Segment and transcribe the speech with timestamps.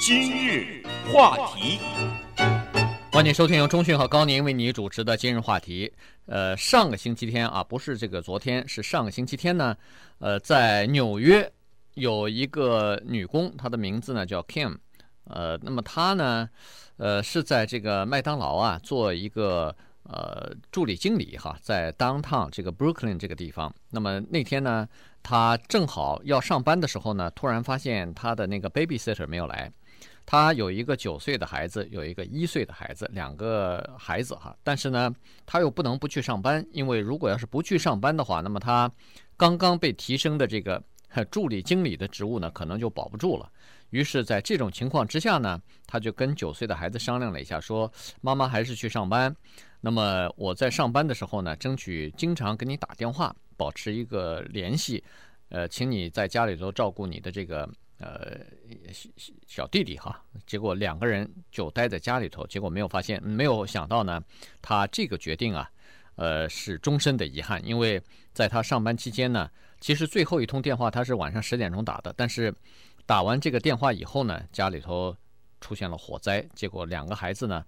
[0.00, 0.82] 今日
[1.12, 1.78] 话题，
[3.12, 5.92] 欢迎收听由中讯和高宁为你主持的今日话题。
[6.24, 9.76] 呃，上个星期天啊，不是这个昨天，是上个星期天呢。
[10.18, 11.52] 呃，在纽约
[11.92, 14.78] 有一个女工，她的名字呢叫 Kim。
[15.24, 16.48] 呃，那么她呢，
[16.96, 23.70] 呃，是在这个麦当劳啊做一个呃助理经理哈，在 Downtown 这个 Brooklyn 这个地方。
[23.90, 24.88] 那么那天呢，
[25.22, 29.70] 她正好要上班的时候呢，突然发现她的那个 babysitter 没有来。
[30.30, 34.56] 他有一个九岁的孩子，有一个一岁的孩子，两个孩子哈。
[34.62, 35.12] 但是呢，
[35.44, 38.88] 他又不能不去上班，因为如果要是不去上班的话，那么他
[39.36, 40.80] 刚刚被提升的这个
[41.32, 43.50] 助理经理的职务呢，可能就保不住了。
[43.90, 49.34] 于是，在这种情况之下呢，他就跟九岁的孩子商量了一下，说：“妈妈还是去上班。
[49.80, 55.02] 那么我在上班的时候呢，争取经常给你打电话，保持一个联系。
[55.48, 57.68] 呃，请你在家里头照顾你的这个。”
[58.00, 58.40] 呃，
[59.46, 64.22] 小弟弟哈，结果两个人就待在家里头，结果没有发现，没有想到呢，
[64.62, 65.70] 他这个决定啊，
[66.14, 68.02] 呃，是终身的遗憾，因为
[68.32, 72.50] 在他上班期间呢，其实最后一通电话他是晚上十点钟打的，但是
[73.04, 75.14] 打完这个电话以后呢，家里头
[75.60, 77.62] 出现了火灾，结果两个孩子呢，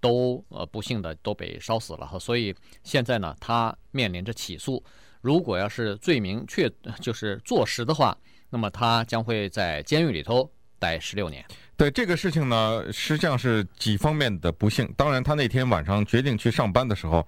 [0.00, 4.82] 都呃不幸的都被烧死了哈，所以现在呢，他面临着起诉，
[5.20, 8.16] 如果要是罪名确就是坐实的话。
[8.54, 11.44] 那么他将会在监狱里头待十六年。
[11.76, 14.88] 对这个事情呢，实际上是几方面的不幸。
[14.96, 17.26] 当然，他那天晚上决定去上班的时候，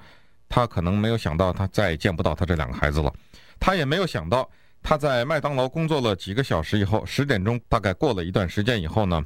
[0.49, 3.13] 他可能没有想到他再也见不到他这两个孩子了。
[3.59, 4.49] 他也没有想到
[4.85, 9.21] 他在麦当劳工作了几个小时以后，十点钟大概过了一段时间以后呢。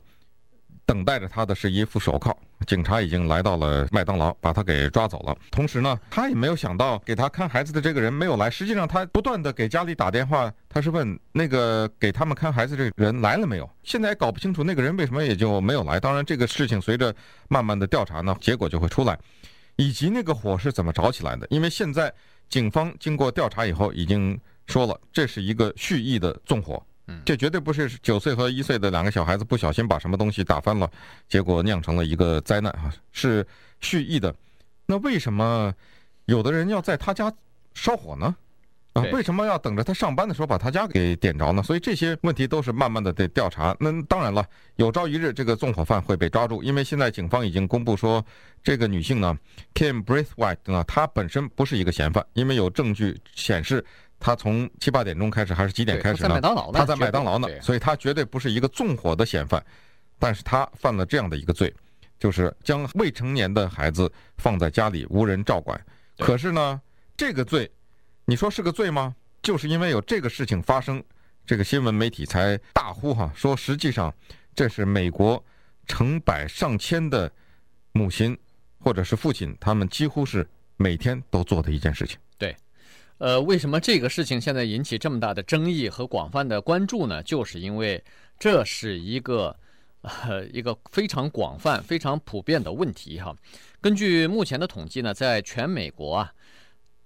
[0.91, 5.37] 等待着他的是一副手铐，警察已经来到了麦当劳，把他给抓走了。
[5.49, 8.51] 同时呢，他也没有想到给他看孩子的这个人没有来。
[8.51, 13.71] 实际上，他不断地给家里打电话，他是问那个给他们看孩子这个人来了没有。
[13.85, 16.01] 现在也搞不清楚那个人为什么也就没有来。
[16.01, 17.15] 当然，这个事情随着
[17.49, 19.17] 慢慢的调查呢，结果就会出来，
[19.77, 21.47] 以及那个火是怎么着起来的。
[21.51, 22.13] 因为现在
[22.49, 26.85] 警方经过调查以后，已经说了这是一个蓄意的纵火。
[27.25, 30.91] 这绝对不是九岁和一岁的两个小孩子不小心把什么东西打翻了，
[31.29, 32.93] 结果酿成了一个灾难啊！
[33.13, 33.47] 是
[33.81, 34.35] 蓄意的。
[34.87, 35.73] 那为什么
[36.25, 37.33] 有的人要在他家
[37.75, 38.35] 烧火呢？
[38.95, 41.63] 啊，为什么要等着他上班的时候把他家给点着呢？
[41.63, 43.77] 所以这些问题都是慢慢的得调查。
[43.79, 44.45] 那当然了，
[44.77, 48.25] 有朝一日这个纵火犯会被抓住，因为现在警方已经公布说，
[48.65, 49.39] 这个女性呢
[49.75, 53.85] ，Kim Braithwaite 呢，她本身不是一个嫌犯，因为有证据显示。
[54.21, 56.39] 他从七八点钟开始还是几点开始呢？
[56.75, 59.65] 他在麦当劳呢，所以他绝对不是一个纵火的嫌犯，
[60.19, 61.75] 但是他犯了这样的一个罪，
[62.19, 65.81] 就是将未成年的孩子放在家里无人照管。
[66.19, 66.81] 可是呢，
[67.17, 67.69] 这个罪，
[68.27, 69.17] 你说是个罪吗？
[69.43, 71.03] 就是因为有这个事情发生，
[71.47, 74.15] 这个新闻媒体才大呼哈，说实际上
[74.55, 75.43] 这是美国
[75.87, 77.33] 成百上千的
[77.93, 78.39] 母亲
[78.79, 82.19] 或者是父亲，他们几乎是每天都做的一件事情。
[83.21, 87.23] 呃，为什么这个事情现在引起这么大的争议和广泛的关注呢？
[87.23, 88.03] 就是因为
[88.39, 89.55] 这是一个
[90.01, 93.37] 呃一个非常广泛、非常普遍的问题哈。
[93.79, 96.33] 根据目前的统计呢，在全美国啊，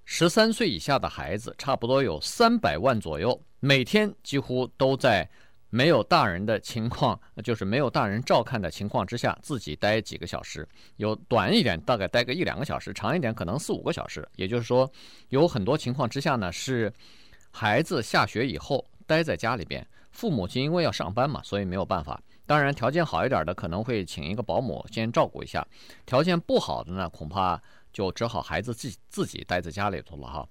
[0.04, 5.28] 十三岁以下的孩子差不多有三百万左右，每天几乎都在。
[5.74, 10.64] 没有大人的情况， 就是没有大人照看的情况之下，自己待几个小时，
[10.98, 14.24] 有短一点，大概待个一两个小时，长一点可能四五个小时。
[14.36, 14.88] 也就是说，
[15.30, 16.92] 有很多情况之下呢，是
[17.50, 22.22] 孩子下学以后待在家里边，父母亲因为要上班嘛，所以没有办法。
[22.46, 25.66] 当然，条件好一点的可能会请一个保姆先照顾一下，
[26.06, 27.60] 条件不好的呢，恐怕。
[27.94, 30.46] 就只好孩子自己自己待在家里头了哈。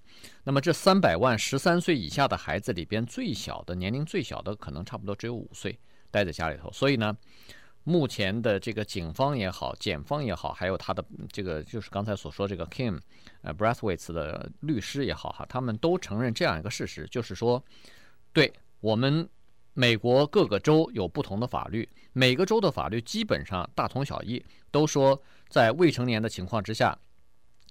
[0.45, 5.77] 那么这三百万十三岁以下的孩子里边，最小的年龄最小的可能差不多只有五岁，
[6.09, 6.71] 待在家里头。
[6.71, 7.15] 所以呢，
[7.83, 12.97] 目前的这个警方也好，检方也好，还有他的这个就是刚才所说这个 Kim
[13.41, 17.61] 呃 b r a t h w a i t 的律师也好哈，他们都承认这样一个事实，就是说，
[18.31, 19.29] 对我们
[19.73, 24.41] 美国各个州有不同的法律，每个州的法律基本上大同小异，
[24.71, 26.97] 都说在未成年的情况之下。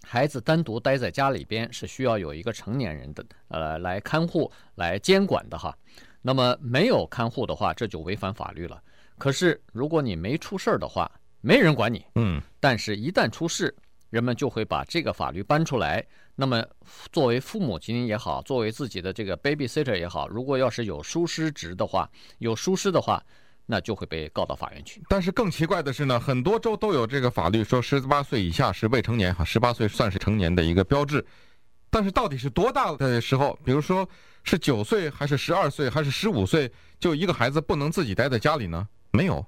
[0.04, 5.76] 孩子单独待在家里边是需要有一个成年人的，呃，来看护、来监管的哈。
[6.20, 8.80] 那么没有看护的话，这就违反法律了。
[9.18, 11.10] 可是如果你没出事儿的话，
[11.40, 12.04] 没人管你。
[12.16, 12.40] 嗯。
[12.60, 13.74] 但是，一旦出事，
[14.10, 16.04] 人们就会把这个法律搬出来。
[16.34, 16.64] 那么，
[17.12, 23.22] 作为父母亲也好，作为自己的这个 babysitter 也好，如果要是有疏失职的话，有疏失的话。
[23.66, 25.02] 那就会被告到法院去。
[25.08, 31.24] 但是更奇怪的是呢，很多州都有这个法律说十八岁以下是未成年哈，十八岁算是成年的一个标志。
[31.90, 34.08] 但是到底是多大的时候，比如说
[34.44, 38.88] 是九岁还是十二岁还是十五岁，就一个孩子不能自己待在家里呢？
[39.10, 39.44] 没有，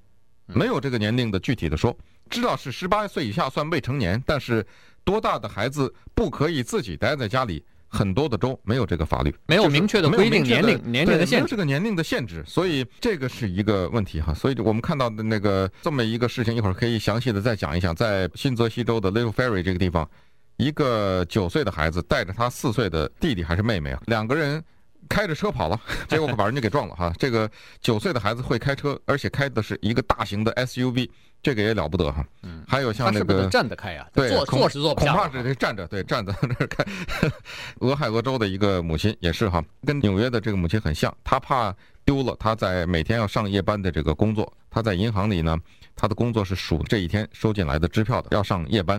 [0.46, 1.96] 没有这个年龄的具体的说，
[2.28, 4.67] 知道是十八岁以下算未成年，但是
[5.05, 7.64] 多大的孩子不可以自己待在家里？
[7.94, 14.35] 很多的州没有这个法律，没有明确的规定年龄年龄的限制，这个年龄的限制，所以这个是一个问题哈。
[14.35, 20.08] 所以我们看到的那个这么一个事情，一会儿可以详细的再讲一讲，在新泽西州的 Little Ferry 这个地方，
[20.56, 24.62] 一个九岁的孩子带着他四岁的弟弟还是妹妹啊，两个人
[25.09, 27.12] 开着车跑了， 结果把人家给撞了哈。
[27.19, 31.09] 这个九岁的孩子会开车，而且开的是一个大型的 SUV。
[31.43, 36.83] 这个也了不得哈，嗯，还有像那个站着开呀，对，坐坐是坐不下，恐怕是得站着，对，站在那儿开。
[37.81, 45.55] 俄亥俄州的一个母亲也是哈，跟纽约的这个母亲很像，她怕丢了她在每天要上夜班的这个工作，她在银行里呢，
[45.95, 48.99] 她的工作是数这一天收进来的支票的，要上夜班，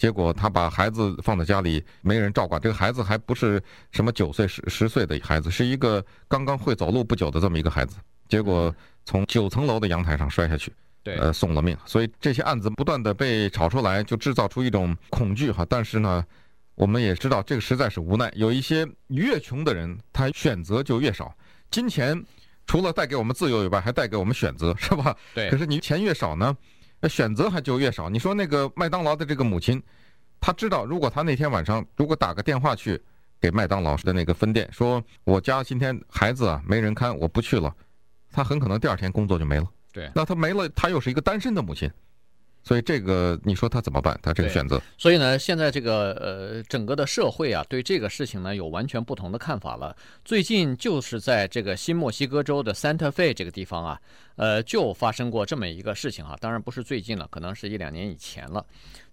[0.00, 3.62] 结果他把孩子放在家里，没人照管，这个孩子还不是
[3.92, 8.74] 什么九岁十十岁的孩子，是一个刚刚会走路不久的这么一个孩子，结果
[9.04, 10.72] 从九层楼的阳台上摔下去。
[11.02, 15.66] 对，呃，送了命，所以这些案子不断的被炒出来，就制造出一种恐惧哈。
[15.68, 16.24] 但是呢，
[16.74, 18.32] 我们也知道这个实在是无奈。
[18.34, 21.34] 有一些越穷的人，他选择就越少。
[21.70, 22.22] 金钱
[22.66, 25.14] 除了带给我们自由以外，还带给我们选择，是吧？
[25.34, 25.50] 对。
[25.50, 26.56] 可是你钱越少呢，
[27.08, 28.08] 选择还就越少。
[28.08, 29.82] 你说那个麦当劳的这个母亲，
[30.40, 33.00] 她知道，如果她那天晚上如果打个电话去
[33.40, 37.74] 给麦当劳的那个分店，说我家今天孩子啊没人看，我不去了，
[38.30, 39.66] 她很可能第二天工作就没了。
[39.92, 41.90] 对，那她没了，她又是一个单身的母亲，
[42.62, 44.18] 所以这个你说他怎么办？
[44.22, 44.80] 他这个选择。
[44.98, 49.96] 所以呢，现在这个呃，整个的社会啊，对这个事情呢有完全不同的看法了。
[50.24, 54.00] 最近就是在这个新墨西哥州的 Santa Fe 这个地方啊，
[54.36, 56.38] 呃，就发生过这么一个事情哈、啊。
[56.40, 58.64] 当然不是最近了，可能是一两年以前了。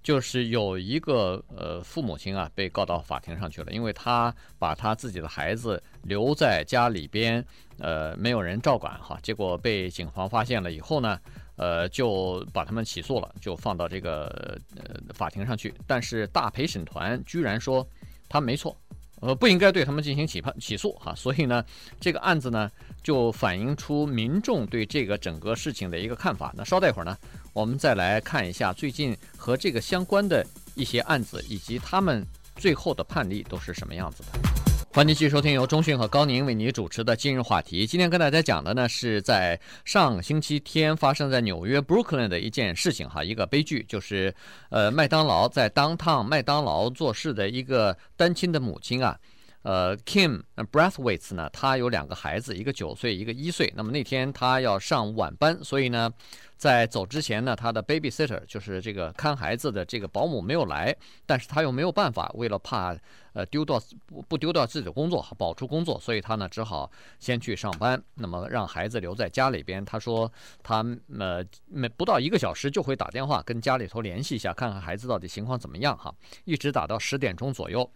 [0.03, 7.43] 就是有一个呃父母亲啊被告到法庭上去了，因为他把他自己的孩子留在家里边，
[7.79, 11.19] 呃，没有人照管哈，结果被警方发现了以后呢，
[11.57, 15.73] 呃，就把他们起诉了，就放到这个呃法庭上去。
[15.85, 17.85] 但是大陪审团居然说
[18.29, 18.75] 他没错，
[19.19, 21.63] 呃，不应该对他们进行起判起诉哈，所以呢，
[21.99, 22.71] 这个案子呢
[23.03, 26.53] 就反映出民众对这个整个事情的一个看法。
[26.55, 27.17] 那稍待一会儿呢。
[27.53, 30.45] 我们再来看一下最近和这个相关的
[30.75, 32.23] 一些案子，以及他们
[32.55, 34.56] 最后的判例都是什么样子的。
[34.97, 37.85] 欢迎继续收听由中讯和高宁为你主持的今日话题。
[37.85, 44.33] 今天跟大家讲的呢，是在上星期天发生在纽约 Brooklyn 的一件事情哈，一个悲剧，就是
[44.71, 49.15] 呃麦当劳在当趟麦当劳做事的一个单亲的母亲啊，
[49.63, 53.71] 呃 Kim Brathwaite 呢，他有两个孩子，一个九岁，一个一岁。
[53.75, 56.11] 那么那天他要上晚班，所以呢。
[56.57, 60.91] 在走之前呢，他的 babysitter 就是这个看孩子的这个保姆没有来，
[61.23, 62.97] 但是他又没有办法，为了怕
[63.33, 66.89] 呃丢掉不不丢掉自己的工作，保住工作，所以他呢只好
[67.19, 69.85] 先去上班，那么让孩子留在家里边。
[69.85, 70.31] 他说
[70.63, 70.83] 他
[71.19, 76.11] 呃没不到一个小时就会打电话跟家里头联系一下，看看孩子到底情况怎么样哈，
[76.45, 77.87] 一直打到十点钟左右。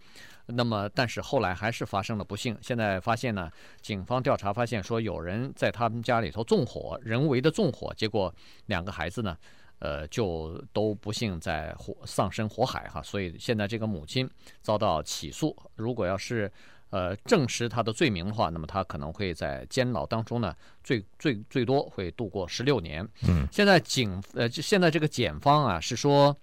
[0.46, 2.56] 那么，但是后来还是发生了不幸。
[2.60, 3.50] 现在发现呢，
[3.80, 8.34] 警方调查发现说，有人在他们家里头纵火，人为的纵火，结果
[8.66, 9.36] 两个孩子呢，
[9.78, 13.00] 呃，就都不幸在火丧生火海哈。
[13.02, 14.28] 所以现在这个母亲
[14.60, 16.50] 遭到起诉，如果要是
[16.90, 23.08] 呃证实他的罪名的话，那么他可能会在监牢当中呢，最最最多会度过十六年。
[23.28, 26.36] 嗯，现在警呃，现在这个检方啊是说。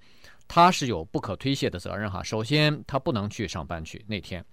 [0.49, 2.23] 他是有不可推卸的责任哈。
[2.23, 4.43] 首先，他不能去上班去，那天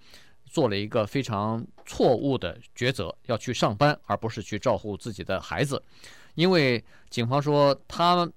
[0.45, 5.83] 做了一个非常错误的抉择，要去上班而不是去照顾自己的孩子。
[6.35, 8.31] 因为警方说他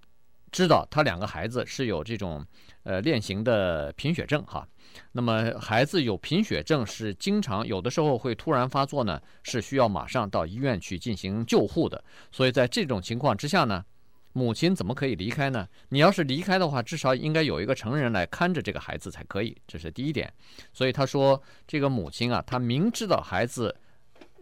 [0.50, 2.42] 知道他两个孩子是有这种
[2.82, 4.66] 呃链型的贫血症哈。
[5.12, 12.02] 那么孩子有贫血症是经常有的时候会突然发作呢，是需要马上到医院去进行救护的。
[12.32, 13.84] 所以在这种情况之下呢。
[14.32, 15.66] 母亲怎么可以离开呢？
[15.88, 20.32] 你要是离开的话，至少应该有一个成人来看着这个孩子才可以，这是第一点。
[20.72, 23.74] 所以他说，这个母亲啊，她明知道孩子，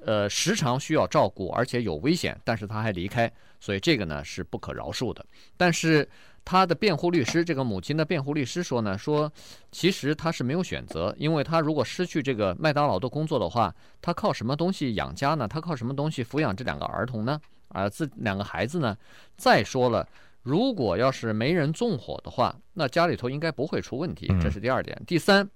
[0.05, 5.25] 呃，时常需要照顾，而且有危险，但是她还离开，所以这个呢是不可饶恕的。
[5.57, 6.09] 但是
[6.45, 9.31] 他的辩护律师，这个母亲的辩护律师说呢，说
[9.71, 15.47] 其实他是没有选择，因为他如果失去这个麦当劳的工作的话，他靠什么东西养家呢？
[15.47, 17.39] 他靠什么东西抚养这两个儿童呢？
[17.69, 18.97] 啊，这两个孩子呢？
[19.37, 20.09] 再说了，
[20.43, 24.27] 如果要是没人纵火的话，那家里头应该不会出问题。
[24.41, 25.01] 这是第二点。
[25.07, 25.49] 第三，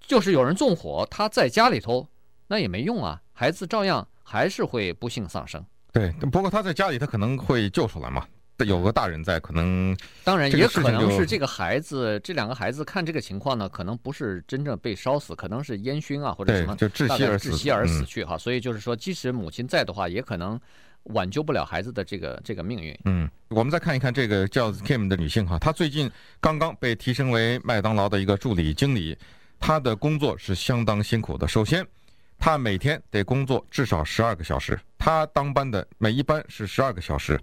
[0.00, 2.08] 就是有人纵火，他在家里头，
[2.46, 5.64] 那也没用啊，孩子照样还是会不幸丧生。
[5.92, 8.26] 对，不过他在家里，他可能会救出来嘛。
[8.64, 18.38] 有个大人在，可能当然也可能是这个孩子，这两个孩子看这个情况呢，可能不是真正被烧死，可能是烟熏啊或者什么，就窒息而窒息而死去哈。
[18.38, 20.58] 所以就是说，即使母亲在的话，也可能。
[21.04, 22.98] 挽救不了孩子的这个这个命运。
[23.04, 29.16] 嗯，我们再看一看这个叫 Kim 的女性哈，她最近刚刚被提升为麦当劳的一个助理经理，
[29.58, 31.46] 她的工作是相当辛苦的。
[31.46, 31.86] 首先，
[32.38, 37.40] 她每天得工作至少十二个小时，她当班的每一班是十二个小时，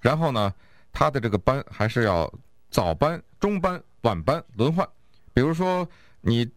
[0.00, 0.52] 然后呢，
[0.92, 2.32] 她的这个班还是要
[2.70, 4.86] 早班、中班、晚班轮换，
[5.34, 5.88] 比如说
[6.20, 6.48] 你。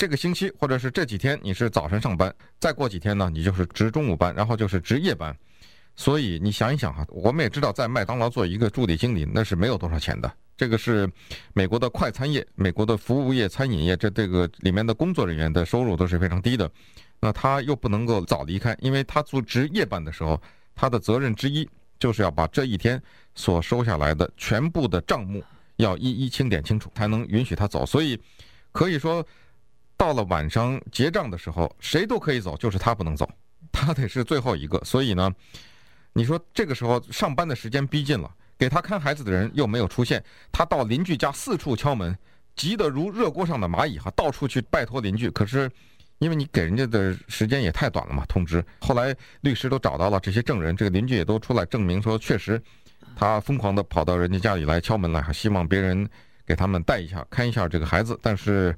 [0.00, 5.36] 这个星期或者是这几天你是早晨上班，再过几天呢，你就是值中午班，然后就是值夜班。
[6.00, 10.32] 所以你想一想哈，我们也知道，在麦当劳做一个助理经理那是没有多少钱的。
[10.56, 11.06] 这个是
[11.52, 16.70] 美国的快餐业、美国的服务业、餐饮业，这这个里面的工作人员的收入都是非常低的。
[17.20, 20.40] 那他又不能够早离开，因为他做值夜班的时候，
[20.74, 22.98] 他的责任之一就是要把这一天
[23.34, 25.44] 所收下来的全部的账目
[25.76, 27.84] 要一一清点清楚，才能允许他走。
[27.84, 28.18] 所以
[28.72, 29.22] 可以说。
[29.98, 33.28] 到了晚上结账的时候，谁都可以走，就是他不能走，
[33.70, 34.82] 他得是最后一个。
[34.82, 35.30] 所以呢，
[36.12, 42.16] 你说这个时候上班的时间逼近了，给他看孩子的人又没有出现，他到邻居家四处敲门，
[42.54, 45.30] 急得如热锅上的蚂蚁哈，到处去拜托邻居。
[45.30, 45.70] 可是
[46.18, 48.64] 因为你给人家的时间也太短了嘛，通知。
[48.80, 52.62] 后来律师都找到了这些证人，这个邻居也都出来证明说，确实
[53.16, 56.08] 他疯狂地跑到人家家里来敲门来，希望别人
[56.46, 58.76] 给他们带一下看一下这个孩子，但是。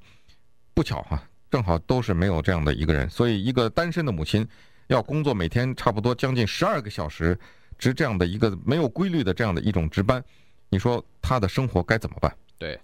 [0.75, 4.49] 不巧哈，正好都是没有这样的一个人，所以一个单身的母亲
[4.93, 7.39] 要工作每天差不多将近十二个小时，
[7.79, 10.23] 值这样的一个没有规律的这样的一种值班，
[10.69, 12.31] 你说他的生活该怎么办？
[12.59, 12.79] 对，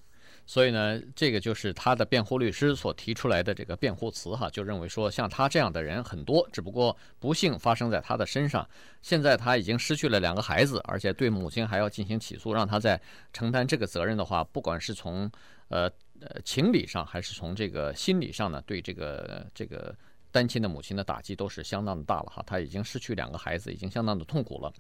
[0.47, 8.67] 所以呢，这个就是他的辩护律师所提出来的这个辩护词哈，就认为说像他这样的人很多，只不过不幸发生在他的身上。
[9.03, 13.01] 现在他已经失去了两个孩子，而且对母亲还要进行起诉，让他在
[13.33, 15.31] 承担这个责任的话，不管是从
[15.69, 15.91] 呃。
[16.21, 19.95] 呃，情理上还是从这个心理上呢，对这个这个
[20.31, 22.43] 单亲的母亲的打击都是相当的大了哈。
[22.47, 24.73] 他已经失去两个孩子，已经相当的痛苦了。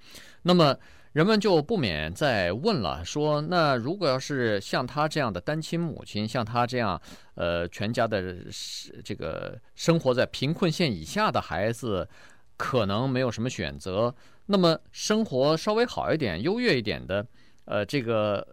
[0.42, 0.76] 那么
[1.12, 7.00] 人们就不免在问了，说那如果要是像他这样的单亲母亲，像他这样
[7.34, 8.36] 呃全家的
[9.04, 12.08] 这个生活在贫困线以下的孩子，
[12.56, 14.14] 可能没有什么选择。
[14.46, 17.26] 那么生活稍微好一点、优越一点的，
[17.64, 18.46] 呃，这个。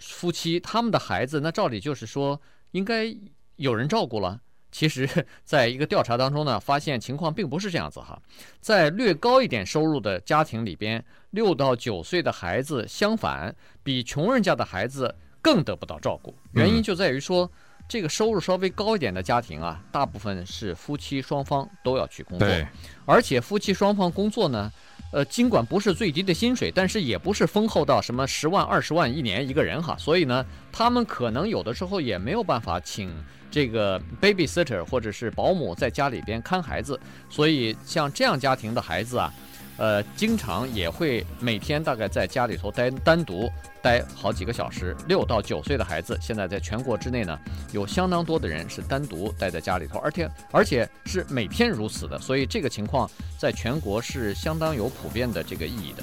[0.00, 2.40] 夫妻他们的孩子，那照理就是说
[2.70, 3.12] 应该
[3.56, 4.40] 有人照顾了。
[4.70, 5.08] 其实，
[5.44, 8.20] 在一个调查当中呢，发现情况并不是这样子哈。
[8.60, 16.34] 在略高一点收入的家庭里边，六到九岁的孩子相反，比穷人家的孩子更得不到照顾。
[16.52, 17.50] 原因就在于说，
[17.88, 22.48] 这个收入稍微高一点的家庭啊，大部分是夫妻双方都要去工作，
[23.06, 24.70] 而且夫妻双方工作呢。
[25.10, 33.10] 呃，尽管不是最低的薪水，但是也不是丰厚到什么十万、二十万一年一个人哈，所以呢，他们可能有的时候也没有办法请
[33.50, 37.00] 这个 babysitter 或者是保姆在家里边看孩子，
[37.30, 39.32] 所以像这样家庭的孩子啊。
[39.78, 43.48] 呃，经常也会每天大概在家里头待单独
[43.80, 44.94] 待好几个小时。
[45.06, 47.38] 六到九岁的孩子，现在在全国之内呢，
[47.72, 53.08] 有相当多的人是单独待在家里头，而且而且是每天如此的，所以这个情况
[53.38, 56.02] 在全国是相当有普遍的这个意义的。